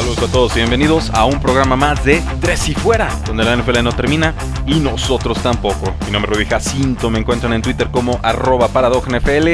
[0.00, 3.54] Saludos a todos y bienvenidos a un programa más de Tres y Fuera, donde la
[3.54, 4.32] NFL no termina
[4.64, 5.94] y nosotros tampoco.
[6.06, 9.48] Mi nombre es Rudy Jacinto, me encuentran en Twitter como arroba NFL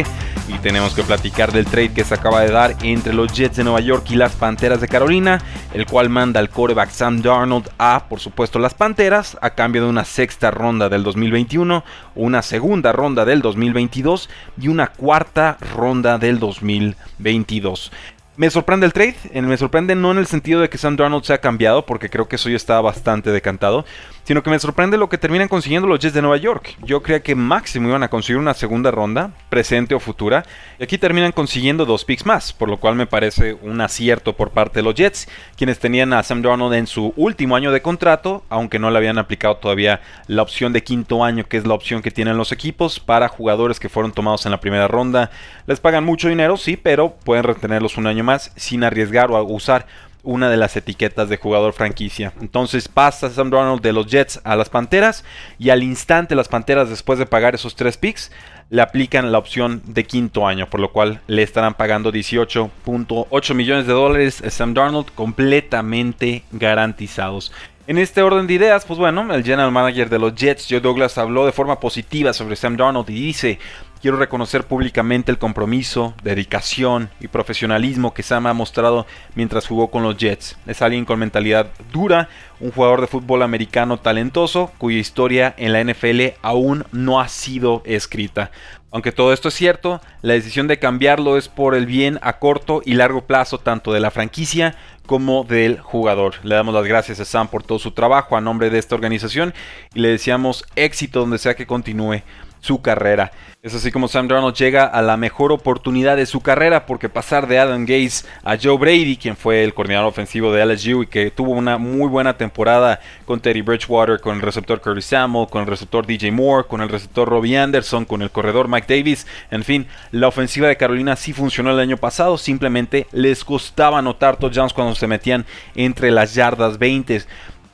[0.46, 3.64] y tenemos que platicar del trade que se acaba de dar entre los Jets de
[3.64, 5.42] Nueva York y las Panteras de Carolina,
[5.74, 9.88] el cual manda al coreback Sam Darnold a, por supuesto, las Panteras a cambio de
[9.88, 11.82] una sexta ronda del 2021,
[12.14, 17.90] una segunda ronda del 2022 y una cuarta ronda del 2022.
[18.38, 21.32] Me sorprende el trade, me sorprende no en el sentido de que Sam Darnold se
[21.32, 23.86] ha cambiado, porque creo que eso ya está bastante decantado,
[24.24, 26.76] sino que me sorprende lo que terminan consiguiendo los Jets de Nueva York.
[26.82, 30.44] Yo creía que máximo iban a conseguir una segunda ronda, presente o futura,
[30.78, 34.50] y aquí terminan consiguiendo dos picks más, por lo cual me parece un acierto por
[34.50, 38.44] parte de los Jets, quienes tenían a Sam Darnold en su último año de contrato,
[38.50, 42.02] aunque no le habían aplicado todavía la opción de quinto año, que es la opción
[42.02, 45.30] que tienen los equipos para jugadores que fueron tomados en la primera ronda.
[45.66, 48.25] Les pagan mucho dinero, sí, pero pueden retenerlos un año
[48.56, 49.86] sin arriesgar o usar
[50.26, 52.32] una de las etiquetas de jugador franquicia.
[52.40, 55.24] Entonces pasa Sam Darnold de los Jets a las Panteras
[55.58, 58.30] y al instante las Panteras después de pagar esos tres picks
[58.68, 63.86] le aplican la opción de quinto año, por lo cual le estarán pagando 18.8 millones
[63.86, 67.52] de dólares a Sam Darnold completamente garantizados.
[67.88, 71.18] En este orden de ideas, pues bueno, el general manager de los Jets, Joe Douglas,
[71.18, 73.60] habló de forma positiva sobre Sam Darnold y dice,
[74.00, 80.02] Quiero reconocer públicamente el compromiso, dedicación y profesionalismo que Sam ha mostrado mientras jugó con
[80.02, 80.56] los Jets.
[80.66, 82.28] Es alguien con mentalidad dura,
[82.60, 87.82] un jugador de fútbol americano talentoso cuya historia en la NFL aún no ha sido
[87.86, 88.50] escrita.
[88.92, 92.82] Aunque todo esto es cierto, la decisión de cambiarlo es por el bien a corto
[92.84, 96.34] y largo plazo tanto de la franquicia como del jugador.
[96.42, 99.54] Le damos las gracias a Sam por todo su trabajo a nombre de esta organización
[99.94, 102.22] y le deseamos éxito donde sea que continúe
[102.66, 103.30] su carrera.
[103.62, 107.46] Es así como Sam Darnold llega a la mejor oportunidad de su carrera porque pasar
[107.46, 111.30] de Adam Gaze a Joe Brady, quien fue el coordinador ofensivo de LSU y que
[111.30, 115.68] tuvo una muy buena temporada con Teddy Bridgewater, con el receptor Curtis Samuel, con el
[115.68, 119.86] receptor DJ Moore, con el receptor Robbie Anderson, con el corredor Mike Davis, en fin,
[120.10, 124.94] la ofensiva de Carolina sí funcionó el año pasado, simplemente les costaba anotar touchdowns cuando
[124.94, 127.22] se metían entre las yardas 20.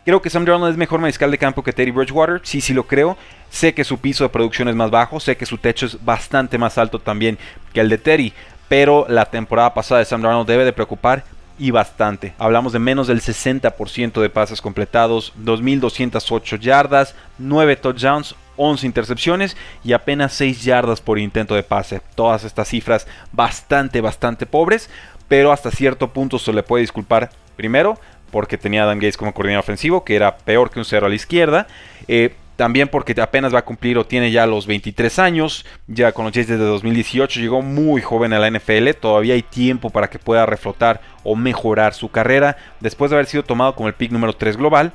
[0.04, 2.86] Creo que Sam Darnold es mejor mariscal de campo que Teddy Bridgewater, sí, sí lo
[2.88, 3.16] creo.
[3.52, 6.56] Sé que su piso de producción es más bajo, sé que su techo es bastante
[6.56, 7.38] más alto también
[7.74, 8.32] que el de Teddy,
[8.66, 11.24] pero la temporada pasada de Sam Darnold debe de preocupar
[11.58, 12.32] y bastante.
[12.38, 19.92] Hablamos de menos del 60% de pases completados, 2.208 yardas, 9 touchdowns, 11 intercepciones y
[19.92, 22.00] apenas 6 yardas por intento de pase.
[22.14, 24.88] Todas estas cifras bastante, bastante pobres,
[25.28, 27.98] pero hasta cierto punto se le puede disculpar primero
[28.30, 31.10] porque tenía a Dan Gates como coordinador ofensivo, que era peor que un cero a
[31.10, 31.66] la izquierda.
[32.08, 36.24] Eh, también porque apenas va a cumplir o tiene ya los 23 años, ya con
[36.24, 40.18] los Jets desde 2018, llegó muy joven a la NFL, todavía hay tiempo para que
[40.18, 44.32] pueda reflotar o mejorar su carrera después de haber sido tomado como el pick número
[44.32, 44.92] 3 global.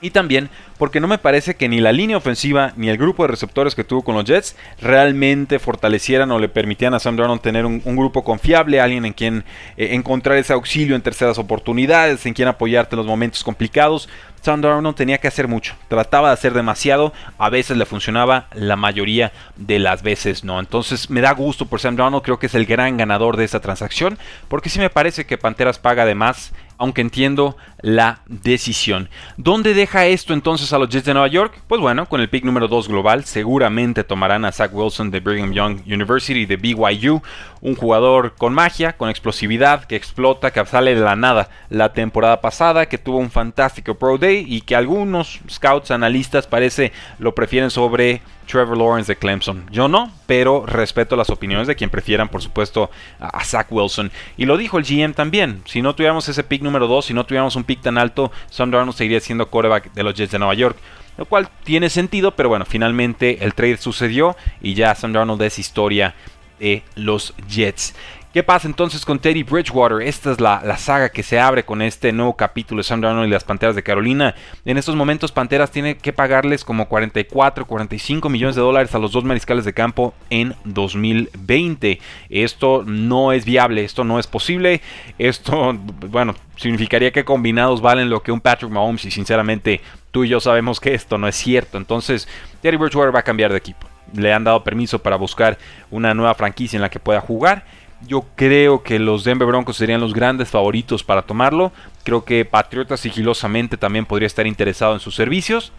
[0.00, 3.28] Y también porque no me parece que ni la línea ofensiva ni el grupo de
[3.28, 7.66] receptores que tuvo con los Jets realmente fortalecieran o le permitían a Sam Darnold tener
[7.66, 9.44] un, grupo confiable, alguien en quien
[9.76, 14.08] eh, encontrar ese auxilio en terceras oportunidades, en quien apoyarte en los momentos complicados.
[14.40, 18.76] Sam Darnold tenía que hacer mucho, trataba de hacer demasiado, a veces le funcionaba, la
[18.76, 20.58] mayoría de las veces no.
[20.58, 23.60] Entonces me da gusto por Sam Darnold, creo que es el gran ganador de esta
[23.60, 24.18] transacción,
[24.48, 29.08] porque sí me parece que Panteras paga de más aunque entiendo la decisión.
[29.36, 31.60] ¿Dónde deja esto entonces a los Jets de Nueva York?
[31.66, 35.52] Pues bueno, con el pick número 2 global, seguramente tomarán a Zach Wilson de Brigham
[35.52, 37.22] Young University de BYU,
[37.60, 42.40] un jugador con magia, con explosividad, que explota, que sale de la nada la temporada
[42.40, 47.70] pasada, que tuvo un fantástico Pro Day y que algunos scouts, analistas parece lo prefieren
[47.70, 49.66] sobre Trevor Lawrence de Clemson.
[49.70, 52.90] Yo no, pero respeto las opiniones de quien prefieran, por supuesto,
[53.20, 54.10] a Zach Wilson.
[54.36, 55.62] Y lo dijo el GM también.
[55.66, 58.72] Si no tuviéramos ese pick número 2, si no tuviéramos un pick tan alto, Sam
[58.72, 60.76] Darnold seguiría siendo quarterback de los Jets de Nueva York.
[61.16, 65.60] Lo cual tiene sentido, pero bueno, finalmente el trade sucedió y ya Sam Darnold es
[65.60, 66.16] historia
[66.58, 67.94] de los Jets.
[68.32, 70.06] ¿Qué pasa entonces con Teddy Bridgewater?
[70.06, 73.30] Esta es la, saga que se abre con este nuevo capítulo de Sam Darnold y
[73.32, 74.36] las Panteras de Carolina.
[74.64, 79.10] En estos momentos Panteras tiene que pagarles como 44, 45 millones de dólares a los
[79.10, 81.98] dos mariscales de campo en 2020.
[82.28, 84.80] Esto no es viable, esto no es posible.
[85.18, 85.74] Esto,
[86.08, 89.80] bueno, significaría que combinados valen lo que un Patrick Mahomes y sinceramente
[90.12, 91.78] tú y yo sabemos que esto no es cierto.
[91.78, 92.28] Entonces
[92.62, 93.88] Teddy Bridgewater va a cambiar de equipo.
[94.14, 95.58] Le han dado permiso para buscar
[95.90, 97.64] una nueva franquicia en la que pueda jugar
[98.06, 101.72] yo creo que los Denver Broncos serían los grandes favoritos para tomarlo.
[102.04, 105.72] Creo que Patriotas sigilosamente también podría estar interesado en sus servicios.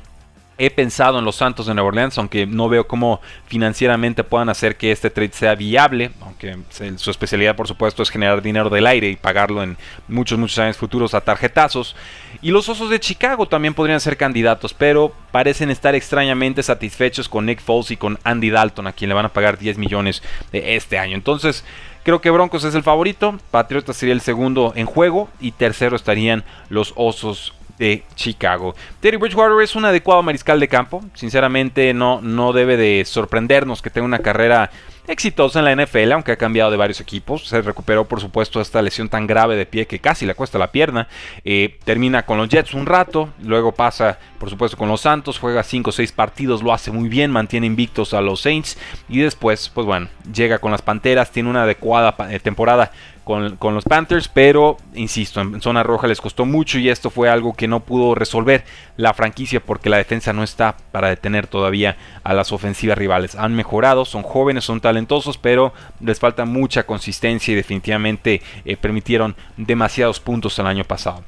[0.64, 4.78] He pensado en los Santos de Nueva Orleans, aunque no veo cómo financieramente puedan hacer
[4.78, 6.56] que este trade sea viable, aunque
[6.98, 9.76] su especialidad por supuesto es generar dinero del aire y pagarlo en
[10.08, 11.96] muchos, muchos años futuros a tarjetazos.
[12.44, 17.48] Y los Osos de Chicago también podrían ser candidatos, pero parecen estar extrañamente satisfechos con
[17.48, 20.22] Nick Foles y con Andy Dalton, a quien le van a pagar 10 millones
[20.52, 21.16] de este año.
[21.16, 21.66] Entonces,
[22.04, 26.44] Creo que Broncos es el favorito, Patriotas sería el segundo en juego y tercero estarían
[26.68, 28.76] los Osos de Chicago.
[29.00, 33.90] Terry Bridgewater es un adecuado mariscal de campo, sinceramente no, no debe de sorprendernos que
[33.90, 34.70] tenga una carrera
[35.08, 37.48] exitosa en la NFL, aunque ha cambiado de varios equipos.
[37.48, 40.72] Se recuperó, por supuesto, esta lesión tan grave de pie que casi le cuesta la
[40.72, 41.08] pierna.
[41.44, 45.64] Eh, termina con los Jets un rato, luego pasa, por supuesto, con los Santos, juega
[45.64, 48.78] 5 o 6 partidos, lo hace muy bien, mantiene invictos a los Saints
[49.10, 52.92] y después, pues bueno, llega con las Panteras, tiene una adecuada eh, temporada
[53.24, 57.54] con, los Panthers, pero insisto, en zona roja les costó mucho y esto fue algo
[57.54, 58.64] que no pudo resolver
[58.98, 63.36] la franquicia porque la defensa no está para detener todavía a las ofensivas rivales.
[63.36, 69.36] Han mejorado, son jóvenes, son talentosos, pero les falta mucha consistencia y definitivamente eh, permitieron
[69.58, 71.24] demasiados puntos el año pasado.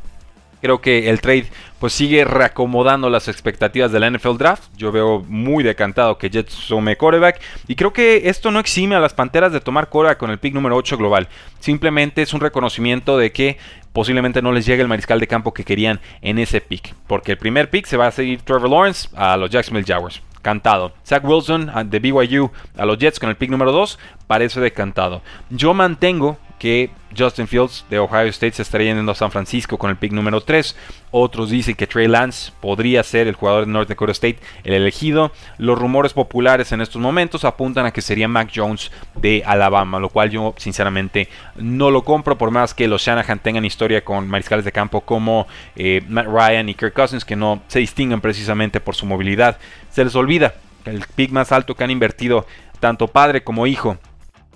[0.63, 4.63] Creo que el trade pues sigue reacomodando las expectativas de la NFL Draft.
[4.77, 7.41] Yo veo muy decantado que Jets tome coreback.
[7.67, 10.53] Y creo que esto no exime a las Panteras de tomar coreback con el pick
[10.53, 11.27] número 8 global.
[11.59, 13.57] Simplemente es un reconocimiento de que
[13.91, 16.95] posiblemente no les llegue el mariscal de campo que querían en ese pick.
[17.07, 20.93] Porque el primer pick se va a seguir Trevor Lawrence a los Jacksonville Jaguars cantado.
[21.05, 25.21] Zach Wilson de BYU a los Jets con el pick número 2 parece decantado.
[25.49, 29.89] Yo mantengo que Justin Fields de Ohio State se estaría yendo a San Francisco con
[29.89, 30.75] el pick número 3.
[31.11, 35.31] Otros dicen que Trey Lance podría ser el jugador de North Dakota State el elegido.
[35.57, 40.09] Los rumores populares en estos momentos apuntan a que sería Mac Jones de Alabama, lo
[40.09, 44.65] cual yo sinceramente no lo compro por más que los Shanahan tengan historia con mariscales
[44.65, 48.95] de campo como eh, Matt Ryan y Kirk Cousins que no se distinguen precisamente por
[48.95, 49.57] su movilidad.
[49.91, 50.55] Se les olvida
[50.85, 52.45] el pick más alto que han invertido
[52.79, 53.97] tanto padre como hijo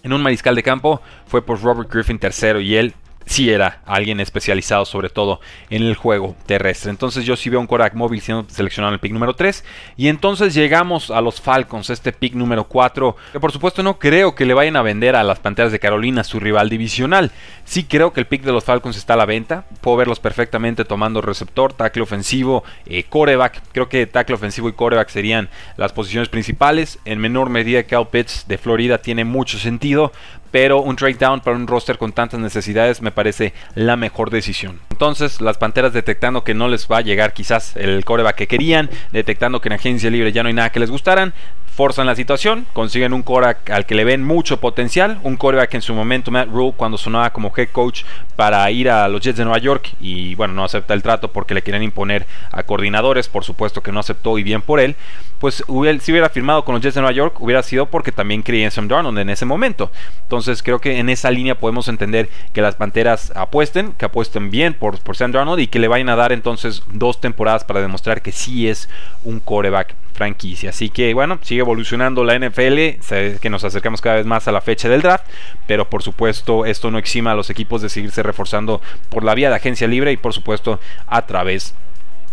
[0.03, 2.94] en un mariscal de campo fue por Robert Griffin III y él
[3.27, 5.39] sí era alguien especializado sobre todo
[5.69, 6.89] en el juego terrestre.
[6.89, 9.63] Entonces yo sí veo un Korak móvil siendo seleccionado en el pick número 3.
[9.97, 13.15] Y entonces llegamos a los Falcons, este pick número 4.
[13.33, 16.24] Que por supuesto no creo que le vayan a vender a las Panteras de Carolina
[16.24, 17.31] su rival divisional.
[17.65, 19.65] Sí creo que el pick de los Falcons está a la venta.
[19.81, 23.62] Puedo verlos perfectamente tomando receptor, tackle ofensivo, eh, coreback.
[23.73, 27.00] Creo que tackle ofensivo y coreback serían las posiciones principales.
[27.03, 30.13] En menor medida Cal Pitts de Florida tiene mucho sentido
[30.51, 34.79] pero un trade down para un roster con tantas necesidades me parece la mejor decisión.
[34.91, 38.89] Entonces, las Panteras detectando que no les va a llegar quizás el coreback que querían,
[39.11, 41.33] detectando que en agencia libre ya no hay nada que les gustaran,
[41.77, 45.83] forzan la situación, consiguen un coreback al que le ven mucho potencial, un coreback en
[45.83, 48.01] su momento Matt Rule cuando sonaba como head coach
[48.35, 51.53] para ir a los Jets de Nueva York y bueno, no acepta el trato porque
[51.53, 54.95] le querían imponer a coordinadores, por supuesto que no aceptó y bien por él,
[55.39, 58.66] pues si hubiera firmado con los Jets de Nueva York hubiera sido porque también creía
[58.66, 59.92] en Sam Darnold en ese momento.
[60.23, 64.73] Entonces creo que en esa línea podemos entender que las Panteras apuesten, que apuesten bien
[64.73, 68.23] por, por Sam Darnold y que le vayan a dar entonces dos temporadas para demostrar
[68.23, 68.90] que sí es
[69.23, 70.71] un coreback franquicia.
[70.71, 73.02] Así que bueno, sigue evolucionando la NFL,
[73.42, 75.26] que nos acercamos cada vez más a la fecha del draft,
[75.68, 79.50] pero por supuesto esto no exima a los equipos de seguirse reforzando por la vía
[79.50, 81.76] de agencia libre y por supuesto a través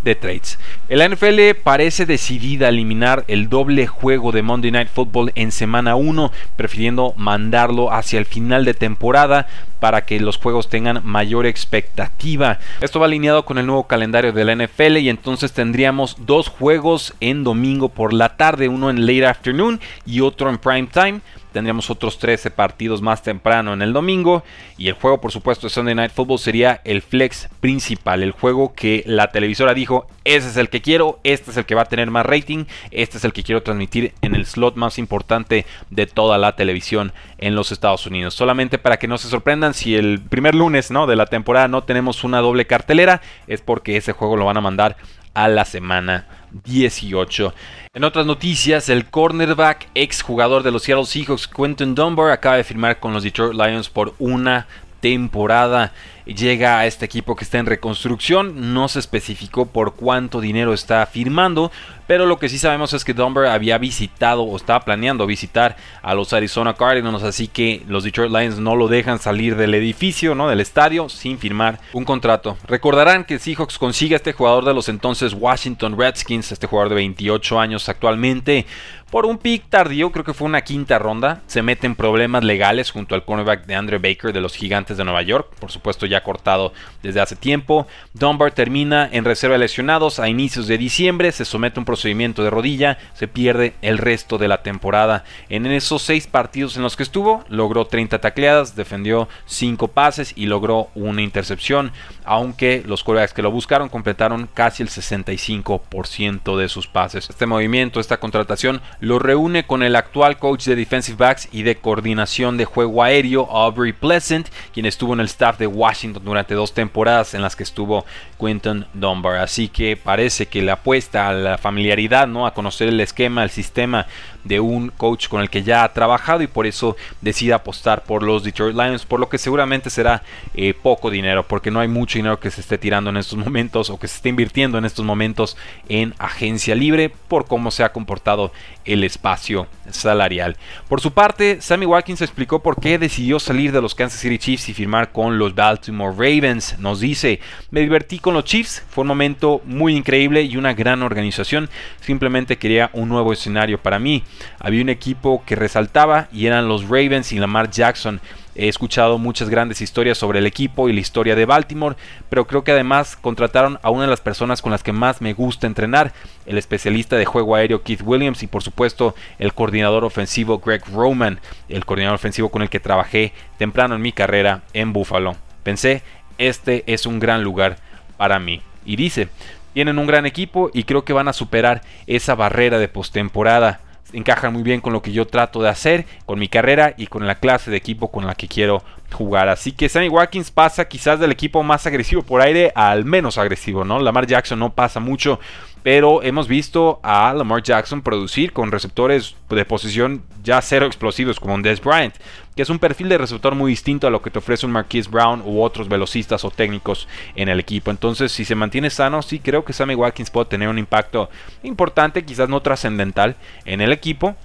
[0.05, 0.59] de trades.
[0.89, 5.97] El NFL parece decidida a eliminar el doble juego de Monday Night Football en semana
[5.97, 9.47] 1, prefiriendo mandarlo hacia el final de temporada
[9.81, 12.59] para que los juegos tengan mayor expectativa.
[12.81, 17.15] Esto va alineado con el nuevo calendario de la NFL y entonces tendríamos dos juegos
[17.21, 21.21] en domingo por la tarde, uno en late afternoon y otro en prime time
[21.55, 24.43] tendríamos otros 13 partidos más temprano en el domingo
[24.77, 28.75] y el juego por supuesto de Sunday Night Football sería el flex principal, el juego
[28.75, 31.87] que la televisora dijo, ese es el que quiero, este es el que va a
[31.87, 36.07] tener más rating, este es el que quiero transmitir en el slot más importante de
[36.07, 38.35] toda la televisión en los Estados Unidos.
[38.35, 41.07] Solamente para que no se sorprendan si el primer lunes ¿no?
[41.07, 44.61] de la temporada no tenemos una doble cartelera, es porque ese juego lo van a
[44.61, 44.97] mandar
[45.35, 46.27] a la semana
[46.65, 47.55] 18.
[47.93, 52.65] En otras noticias, el cornerback, ex jugador de los Seattle Seahawks, Quentin Dunbar, acaba de
[52.65, 54.67] firmar con los Detroit Lions por una
[55.01, 55.93] temporada
[56.27, 58.73] llega a este equipo que está en reconstrucción.
[58.73, 61.71] No se especificó por cuánto dinero está firmando,
[62.07, 66.15] pero lo que sí sabemos es que Dunbar había visitado o estaba planeando visitar a
[66.15, 70.49] los Arizona Cardinals, así que los Detroit Lions no lo dejan salir del edificio, ¿no?
[70.49, 72.59] del estadio, sin firmar un contrato.
[72.67, 76.97] Recordarán que Seahawks consigue a este jugador de los entonces Washington Redskins, este jugador de
[76.97, 78.67] 28 años actualmente,
[79.15, 81.43] por un pick tardío, creo que fue una quinta ronda.
[81.47, 85.05] Se mete en problemas legales junto al cornerback de Andre Baker de los Gigantes de
[85.05, 87.87] Nueva York, por supuesto ya cortado desde hace tiempo.
[88.13, 92.45] Dunbar termina en reserva de lesionados a inicios de diciembre, se somete a un procedimiento
[92.45, 95.25] de rodilla, se pierde el resto de la temporada.
[95.49, 100.47] En esos seis partidos en los que estuvo, logró 30 tacleadas, defendió 5 pases y
[100.47, 101.93] logró una intercepción,
[102.25, 107.29] aunque los quarterbacks que lo buscaron completaron casi el 65% de sus pases.
[107.31, 111.77] Este movimiento, esta contratación, lo reúne con el actual coach de defensive backs y de
[111.77, 116.75] coordinación de juego aéreo, Aubrey Pleasant, quien estuvo en el staff de Washington durante dos
[116.75, 118.05] temporadas en las que estuvo
[118.39, 119.37] Quinton Dunbar.
[119.37, 122.47] Así que parece que le apuesta a la familiaridad, ¿no?
[122.47, 124.07] a conocer el esquema, el sistema
[124.45, 128.23] de un coach con el que ya ha trabajado y por eso decide apostar por
[128.23, 130.23] los Detroit Lions, por lo que seguramente será
[130.55, 133.91] eh, poco dinero, porque no hay mucho dinero que se esté tirando en estos momentos
[133.91, 135.57] o que se esté invirtiendo en estos momentos
[135.89, 138.53] en agencia libre por cómo se ha comportado
[138.85, 140.57] el espacio salarial.
[140.89, 144.69] Por su parte, Sammy Watkins explicó por qué decidió salir de los Kansas City Chiefs
[144.69, 146.79] y firmar con los Baltimore Ravens.
[146.79, 151.03] Nos dice, me divertí con los Chiefs, fue un momento muy increíble y una gran
[151.03, 151.69] organización.
[152.01, 154.23] Simplemente quería un nuevo escenario para mí.
[154.59, 158.21] Había un equipo que resaltaba y eran los Ravens y Lamar Jackson.
[158.57, 161.97] He escuchado muchas grandes historias sobre el equipo y la historia de Baltimore,
[162.31, 165.33] pero creo que además contrataron a una de las personas con las que más me
[165.33, 166.13] gusta entrenar,
[166.47, 171.41] el especialista de juego aéreo Keith Williams y por supuesto el coordinador ofensivo Greg Roman,
[171.69, 175.37] el coordinador ofensivo con el que trabajé temprano en mi carrera en Buffalo.
[175.65, 176.03] Pensé,
[176.39, 177.79] este es un gran lugar
[178.17, 178.63] para mí.
[178.85, 179.29] Y dice,
[179.73, 183.81] tienen un gran equipo y creo que van a superar esa barrera de postemporada
[184.15, 187.27] encajan muy bien con lo que yo trato de hacer, con mi carrera y con
[187.27, 189.49] la clase de equipo con la que quiero jugar.
[189.49, 193.85] Así que Sammy Watkins pasa quizás del equipo más agresivo por aire al menos agresivo,
[193.85, 193.99] ¿no?
[193.99, 195.41] Lamar Jackson no pasa mucho
[195.85, 201.53] pero hemos visto a Lamar Jackson producir con receptores de posición ya cero explosivos como
[201.53, 202.15] un Des Bryant,
[202.57, 205.11] que es un perfil de receptor muy distinto a lo que te ofrece un Marquise
[205.11, 207.91] Brown u otros velocistas o técnicos en el equipo.
[207.91, 211.29] Entonces, si se mantiene sano, sí creo que Sammy Watkins puede tener un impacto
[211.63, 213.37] importante, quizás no trascendental
[213.67, 214.37] en el equipo,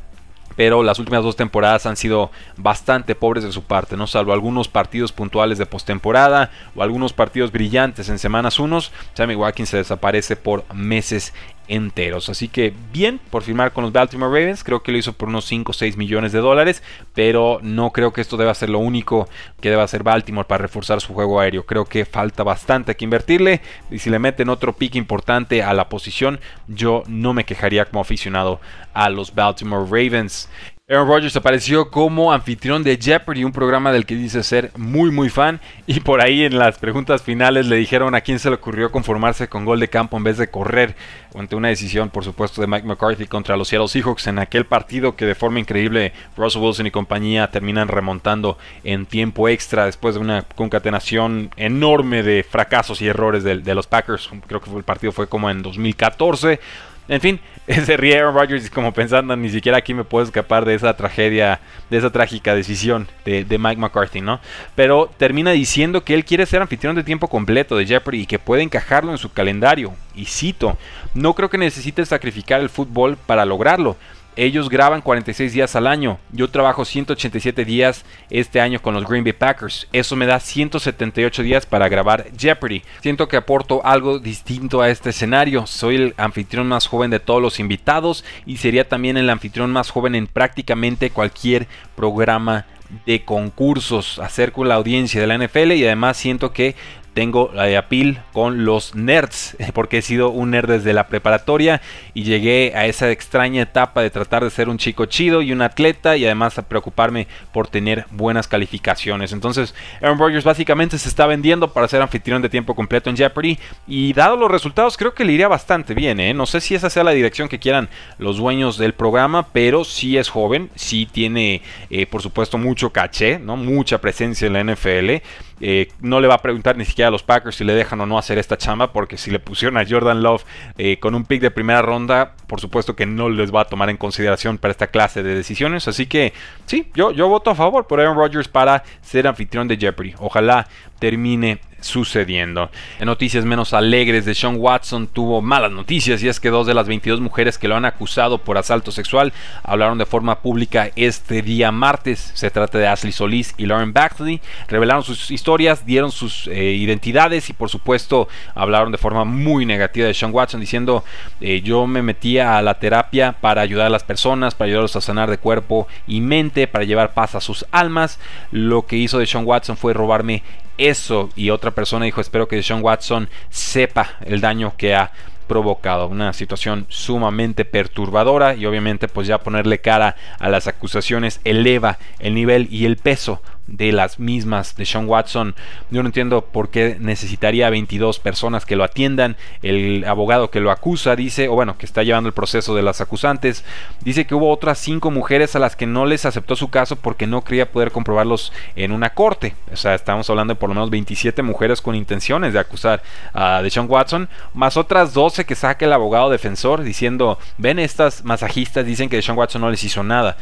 [0.59, 4.07] pero las últimas dos temporadas han sido bastante pobres de su parte, ¿no?
[4.07, 9.69] Salvo algunos partidos puntuales de postemporada o algunos partidos brillantes en semanas unos, Sammy Watkins
[9.69, 11.33] se desaparece por meses
[11.69, 12.27] enteros.
[12.27, 14.63] Así que bien por firmar con los Baltimore Ravens.
[14.63, 16.83] Creo que lo hizo por unos 5 o 6 millones de dólares.
[17.13, 19.29] Pero no creo que esto deba ser lo único
[19.61, 21.65] que deba hacer Baltimore para reforzar su juego aéreo.
[21.65, 23.61] Creo que falta bastante que invertirle.
[23.89, 28.01] Y si le meten otro pick importante a la posición, yo no me quejaría como
[28.01, 28.59] aficionado
[28.93, 30.49] a los Baltimore Ravens.
[30.91, 35.29] Aaron Rodgers apareció como anfitrión de Jeopardy, un programa del que dice ser muy muy
[35.29, 35.61] fan.
[35.85, 39.47] Y por ahí en las preguntas finales le dijeron a quién se le ocurrió conformarse
[39.47, 40.95] con gol de campo en vez de correr.
[41.35, 45.15] Ante una decisión, por supuesto, de Mike McCarthy contra los Seattle Seahawks en aquel partido
[45.15, 50.21] que de forma increíble Russell Wilson y compañía terminan remontando en tiempo extra después de
[50.21, 54.31] una concatenación enorme de fracasos y errores de, de los Packers.
[54.47, 56.59] Creo que el partido fue como en 2014.
[57.09, 57.39] En fin,
[57.85, 61.59] se ríe Aaron Rodgers como pensando, ni siquiera aquí me puedo escapar de esa tragedia,
[61.89, 64.39] de esa trágica decisión de, de, Mike McCarthy, ¿no?
[64.75, 68.39] Pero termina diciendo que él quiere ser anfitrión de tiempo completo de Jeopardy y que
[68.39, 69.93] puede encajarlo en su calendario.
[70.15, 70.77] Y cito,
[71.15, 73.97] no creo que necesite sacrificar el fútbol para lograrlo.
[74.41, 76.17] Ellos graban 46 días al año.
[76.31, 79.89] Yo trabajo 187 días este año con los Green Bay Packers.
[79.91, 82.81] Eso me da 178 días para grabar Jeopardy.
[83.01, 85.67] Siento que aporto algo distinto a este escenario.
[85.67, 89.89] Soy el anfitrión más joven de todos los invitados y sería también el anfitrión más
[89.89, 91.67] joven en prácticamente cualquier
[91.97, 92.65] programa
[93.05, 94.19] de concursos.
[94.19, 96.75] Acerco la audiencia de la NFL y además siento que
[97.13, 101.81] tengo la de apil con los nerds, porque he sido un nerd desde la preparatoria
[102.13, 105.61] y llegué a esa extraña etapa de tratar de ser un chico chido y un
[105.61, 109.31] atleta y además a preocuparme por tener buenas calificaciones.
[109.31, 113.57] Entonces, Aaron Rodgers básicamente se está vendiendo para ser anfitrión de tiempo completo en Jeopardy
[113.87, 116.19] y dado los resultados creo que le iría bastante bien.
[116.19, 116.33] ¿eh?
[116.33, 120.17] No sé si esa sea la dirección que quieran los dueños del programa, pero sí
[120.17, 123.55] es joven, sí tiene eh, por supuesto mucho caché, ¿no?
[123.55, 125.23] mucha presencia en la NFL
[125.61, 128.05] Eh, no le va a preguntar ni siquiera a los Packers si le dejan o
[128.05, 130.43] no hacer esta chamba, porque si le pusieron a Jordan Love
[130.77, 133.89] eh, con un pick de primera ronda, por supuesto que no les va a tomar
[133.89, 135.87] en consideración para esta clase de decisiones.
[135.87, 136.33] Así que
[136.65, 140.15] sí, yo, yo voto a favor por Aaron Rodgers para ser anfitrión de Jeopardy.
[140.19, 140.67] Ojalá
[140.99, 142.69] termine sucediendo.
[142.99, 146.73] En noticias menos alegres de Sean Watson tuvo malas noticias y es que dos de
[146.73, 149.33] las 22 mujeres que lo han acusado por asalto sexual
[149.63, 152.31] hablaron de forma pública este día martes.
[152.33, 154.41] Se trata de Ashley Solis y Lauren Baxley.
[154.67, 160.07] Revelaron sus historias, dieron sus eh, identidades y por supuesto hablaron de forma muy negativa
[160.07, 161.03] de Sean Watson diciendo
[161.41, 165.01] eh, yo me metía a la terapia para ayudar a las personas, para ayudarlos a
[165.01, 168.19] sanar de cuerpo y mente, para llevar paz a sus almas.
[168.51, 170.43] Lo que hizo de Sean Watson fue robarme
[170.79, 175.11] eso y otra persona dijo espero que Sean Watson sepa el daño que ha
[175.47, 181.97] provocado una situación sumamente perturbadora y obviamente pues ya ponerle cara a las acusaciones eleva
[182.19, 185.55] el nivel y el peso de las mismas de Sean Watson.
[185.89, 189.37] Yo no entiendo por qué necesitaría 22 personas que lo atiendan.
[189.61, 193.01] El abogado que lo acusa dice, o bueno, que está llevando el proceso de las
[193.01, 193.63] acusantes,
[194.01, 197.27] dice que hubo otras 5 mujeres a las que no les aceptó su caso porque
[197.27, 199.55] no creía poder comprobarlos en una corte.
[199.71, 203.01] O sea, estamos hablando de por lo menos 27 mujeres con intenciones de acusar
[203.33, 208.85] a Sean Watson, más otras 12 que saque el abogado defensor diciendo, ven estas masajistas
[208.85, 210.37] dicen que Sean Watson no les hizo nada.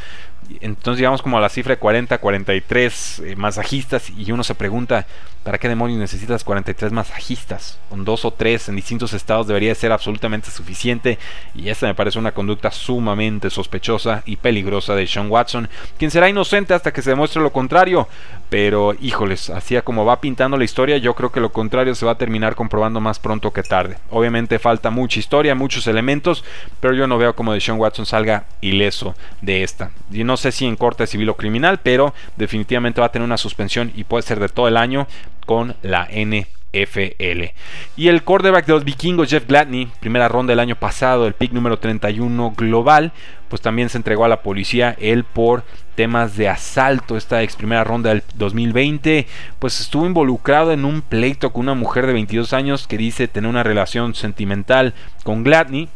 [0.62, 5.06] Entonces llegamos como a la cifra de 40, 43 eh, masajistas y uno se pregunta,
[5.44, 7.80] ¿para qué demonios necesitas 43 masajistas?
[7.90, 11.18] Con dos o tres en distintos estados debería ser absolutamente suficiente
[11.54, 16.30] y esta me parece una conducta sumamente sospechosa y peligrosa de Sean Watson, quien será
[16.30, 18.08] inocente hasta que se demuestre lo contrario,
[18.50, 22.14] pero híjoles, así como va pintando la historia, yo creo que lo contrario se va
[22.14, 23.98] a terminar comprobando más pronto que tarde.
[24.10, 26.44] Obviamente falta mucha historia, muchos elementos,
[26.80, 29.92] pero yo no veo como de Sean Watson salga ileso de esta.
[30.12, 33.38] Y no sé si en corte civil o criminal, pero definitivamente va a tener una
[33.38, 35.08] suspensión y puede ser de todo el año
[35.46, 37.54] con la NFL.
[37.96, 41.52] Y el quarterback de los vikingos, Jeff Gladney, primera ronda del año pasado, el pick
[41.52, 43.12] número 31 global,
[43.50, 45.64] pues también se entregó a la policía, él por
[45.96, 49.26] temas de asalto, esta ex primera ronda del 2020,
[49.58, 53.50] pues estuvo involucrado en un pleito con una mujer de 22 años que dice tener
[53.50, 55.90] una relación sentimental con Gladney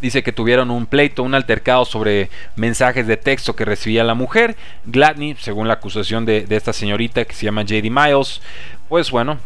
[0.00, 4.56] Dice que tuvieron un pleito, un altercado sobre mensajes de texto que recibía la mujer.
[4.84, 8.42] Gladney, según la acusación de, esta señorita que se llama JD Miles,
[8.88, 9.38] pues bueno,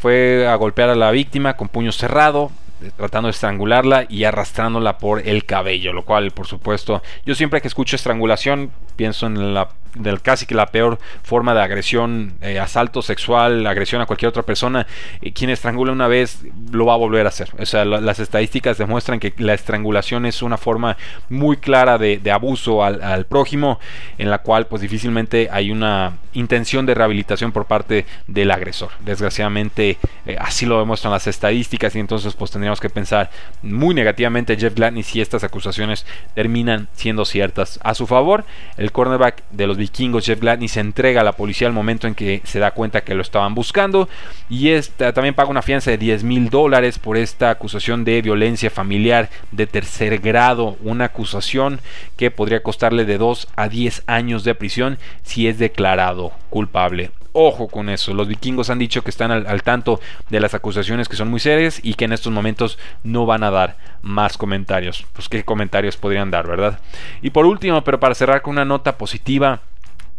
[0.00, 2.50] fue a golpear a la víctima con puño cerrado,
[2.82, 7.60] eh, tratando de estrangularla y arrastrándola por el cabello, lo cual por supuesto yo siempre
[7.60, 12.58] que escucho estrangulación pienso en la del casi que la peor forma de agresión, eh,
[12.58, 14.86] asalto sexual, agresión a cualquier otra persona,
[15.20, 16.40] y quien estrangula una vez
[16.72, 17.50] lo va a volver a hacer.
[17.58, 20.96] O sea, las estadísticas demuestran que la estrangulación es una forma
[21.28, 23.80] muy clara de, abuso al, prójimo,
[24.18, 28.90] en la cual pues difícilmente hay una intención de rehabilitación por parte del agresor.
[29.00, 33.30] Desgraciadamente eh, así lo demuestran las estadísticas y entonces pues tendríamos que pensar
[33.62, 36.04] muy negativamente Jeff Gladney si estas acusaciones
[36.34, 38.44] terminan siendo ciertas a su favor.
[38.76, 42.14] El cornerback de los vikingos, Jeff Gladney, se entrega a la policía al momento en
[42.16, 44.08] que se da cuenta que lo estaban buscando
[44.50, 48.68] y esta, también paga una fianza de 10 mil dólares por esta acusación de violencia
[48.68, 51.80] familiar de tercer grado, una acusación
[52.16, 57.10] que podría costarle de 2 a 10 años de prisión si es declarado culpable.
[57.38, 61.06] Ojo con eso, los vikingos han dicho que están al, al, tanto de las acusaciones
[61.06, 65.04] que son muy serias y que en estos momentos no van a dar más comentarios.
[65.12, 66.80] Pues qué comentarios podrían dar, ¿verdad?
[67.20, 69.60] Y por último, pero para cerrar con una nota positiva,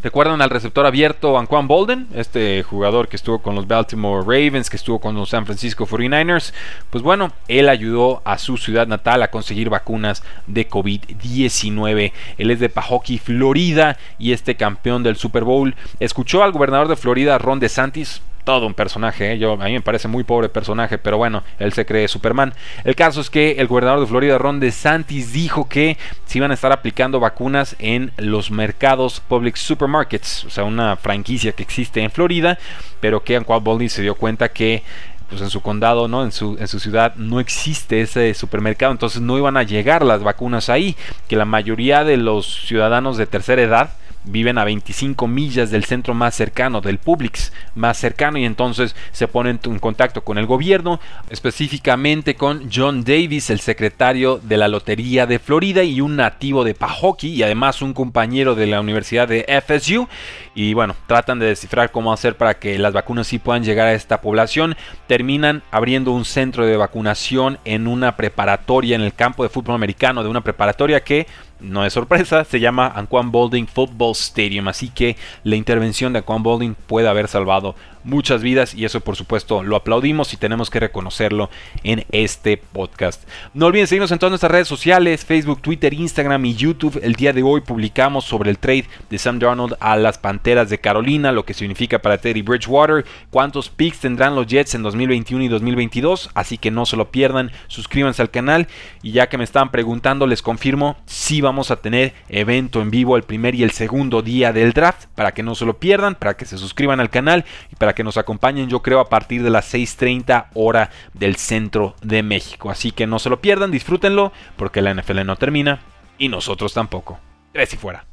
[0.04, 2.08] ¿Recuerdan al receptor abierto Anquan Bolden?
[2.14, 6.54] Este jugador que estuvo con los Baltimore Ravens, que estuvo con los San Francisco 49ers.
[6.92, 12.12] Pues bueno, él ayudó a su ciudad natal a conseguir vacunas de COVID-19.
[12.38, 15.74] Él es de Pahokee, Florida, y este campeón del Super Bowl.
[16.00, 19.34] Escuchó al gobernador de Florida, Ron DeSantis, todo un personaje.
[19.34, 19.38] ¿eh?
[19.38, 22.54] Yo, a mí me parece muy pobre personaje, pero bueno, él se cree Superman.
[22.86, 26.54] El caso es que el gobernador de Florida, Ron DeSantis, dijo que se iban a
[26.54, 32.10] estar aplicando vacunas en los mercados Public Supermarkets, o sea, una franquicia que existe en
[32.10, 32.58] Florida,
[33.02, 34.82] pero que Anquan Bolding se dio cuenta que
[35.28, 36.24] pues en su condado, ¿no?
[36.24, 40.24] En su, en su ciudad no existe ese supermercado, entonces no iban a llegar las
[40.24, 40.96] vacunas ahí,
[41.28, 43.90] que la mayoría de los ciudadanos de tercera edad
[44.28, 49.28] viven a 25 millas del centro más cercano, del Publix más cercano, y entonces se
[49.28, 55.26] ponen en contacto con el gobierno, específicamente con John Davis, el secretario de la Lotería
[55.26, 59.46] de Florida y un nativo de Pahokee, y además un compañero de la Universidad de
[59.66, 60.08] FSU.
[60.56, 63.94] Y bueno, tratan de descifrar cómo hacer para que las vacunas sí puedan llegar a
[63.94, 64.76] esta población.
[65.08, 70.24] Terminan abriendo un centro de vacunación en una preparatoria en el campo de fútbol americano
[70.24, 71.28] de una preparatoria que
[71.60, 76.43] no es sorpresa, se llama Anquan Bolding Football Stadium, así que la intervención de Anquan
[76.43, 77.76] Bolding puede haber salvado
[78.08, 81.50] muchas vidas y eso por supuesto lo aplaudimos y tenemos que reconocerlo
[81.84, 83.28] en este podcast.
[83.54, 87.00] No olviden seguirnos en todas nuestras redes sociales, Facebook, Twitter, Instagram y YouTube.
[87.04, 90.80] El día de hoy publicamos sobre el trade de Sam Darnold a las Panteras de
[90.80, 95.48] Carolina, lo que significa para Teddy Bridgewater, cuántos picks tendrán los Jets en 2021 y
[95.50, 98.67] 2022, así que no se lo pierdan, suscríbanse al canal
[99.04, 103.17] y ya que me estaban preguntando les confirmo si vamos a tener evento en vivo
[103.17, 106.36] el primer y el segundo día del draft para que no se lo pierdan, para
[106.36, 109.50] que se suscriban al canal y para que nos acompañen yo creo a partir de
[109.50, 112.70] las 6.30 hora del centro de México.
[112.70, 115.80] Así que no se lo pierdan, disfrútenlo porque la NFL no termina
[116.20, 117.20] y nosotros tampoco.
[117.54, 118.06] Tres y fuera.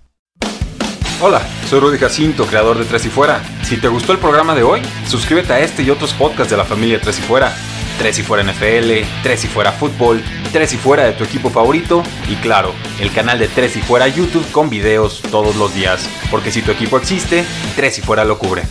[1.20, 3.42] Hola, soy Rudy Jacinto, creador de Tres y Fuera.
[3.62, 6.64] Si te gustó el programa de hoy, suscríbete a este y otros podcasts de la
[6.64, 7.55] familia Tres y Fuera.
[7.99, 12.03] Tres y Fuera NFL, Tres y Fuera Fútbol, Tres y Fuera de tu equipo favorito
[12.29, 16.09] y claro, el canal de Tres y Fuera YouTube con videos todos los días.
[16.31, 17.44] Porque si tu equipo existe,
[17.77, 18.62] Tres y Fuera lo cubre.